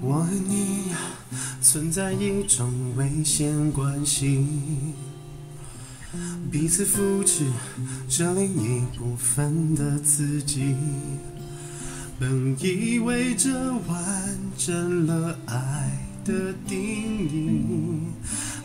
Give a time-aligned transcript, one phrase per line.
[0.00, 0.92] 我和你
[1.62, 4.46] 存在一种危险关系，
[6.50, 7.46] 彼此扶持
[8.08, 10.76] 着另一部分的自己，
[12.20, 13.50] 本以为这
[13.88, 15.90] 完整了爱
[16.24, 18.12] 的定义，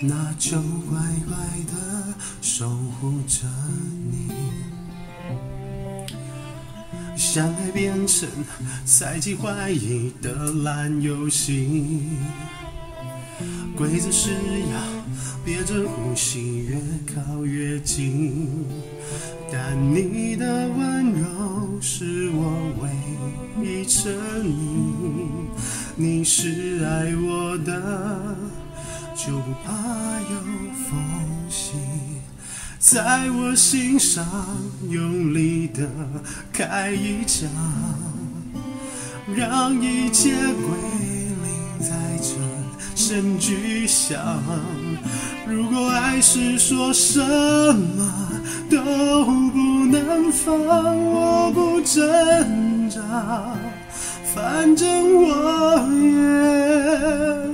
[0.02, 1.36] 那就乖乖
[1.68, 3.46] 的守护着
[4.10, 4.30] 你。
[7.18, 8.28] 相爱变成
[8.86, 12.02] 猜忌怀疑的烂游戏，
[13.76, 14.80] 规则是要
[15.44, 16.80] 憋着呼吸越
[17.14, 18.66] 靠越近，
[19.52, 21.28] 但你的温柔
[21.82, 22.90] 是我唯
[23.62, 24.14] 一沉
[24.46, 25.28] 溺，
[25.98, 28.36] 你是爱我的，
[29.26, 29.74] 就不怕
[30.32, 30.38] 有
[30.86, 30.98] 缝
[31.50, 31.74] 隙。
[32.80, 34.26] 在我心上
[34.90, 35.86] 用力的
[36.54, 37.50] 开一枪，
[39.36, 40.64] 让一切归
[41.44, 41.90] 零，在
[42.22, 42.36] 这
[42.96, 44.18] 声巨响。
[45.46, 48.32] 如果爱是说什么
[48.72, 48.78] 都
[49.52, 53.02] 不能放，我不挣扎，
[54.34, 57.49] 反正我也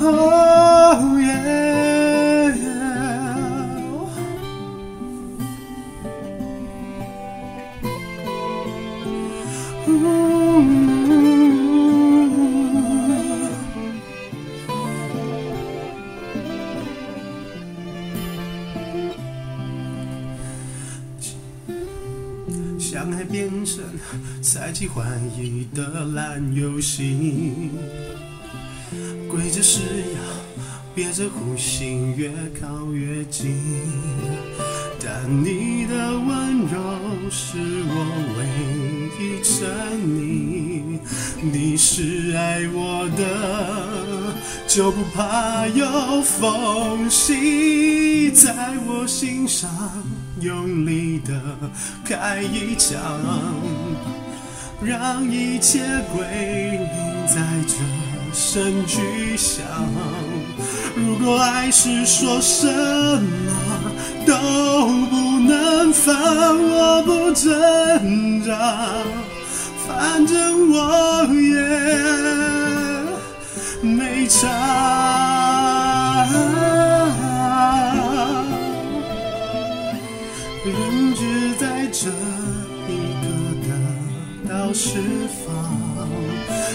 [0.00, 3.08] Oh, yeah, yeah.
[9.88, 10.43] Ooh.
[22.94, 23.82] 相爱变成
[24.40, 25.02] 猜忌怀
[25.36, 27.72] 疑的烂游戏。
[29.28, 30.20] 规则是要
[30.94, 33.56] 憋着呼吸越靠越近，
[35.04, 36.78] 但你的温柔
[37.32, 37.94] 是我
[38.38, 38.46] 唯
[39.18, 39.66] 一沉
[39.98, 41.00] 溺。
[41.42, 43.24] 你是爱我的，
[44.74, 49.70] 就不怕有缝隙，在我心上
[50.40, 51.32] 用力的
[52.04, 53.00] 开一枪，
[54.82, 55.78] 让一切
[56.12, 56.26] 归
[56.72, 56.88] 零
[57.24, 57.74] 在这。
[58.32, 59.64] 声巨响，
[60.96, 63.92] 如果爱是说什么
[64.26, 64.34] 都
[65.08, 66.12] 不能放，
[66.60, 68.90] 我不挣扎，
[69.86, 71.03] 反正我
[74.34, 74.50] 伤，
[80.64, 82.10] 人只在这
[82.88, 82.90] 一
[83.22, 83.24] 刻
[83.62, 83.68] 得
[84.48, 84.98] 到释
[85.46, 85.46] 放，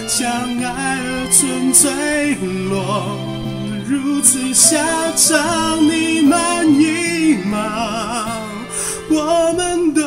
[0.08, 0.16] 相
[0.64, 1.84] 爱而纯粹
[2.70, 2.72] 落
[3.86, 4.82] 如此下
[5.14, 8.40] 场，你满意吗？
[9.10, 10.00] 我们都。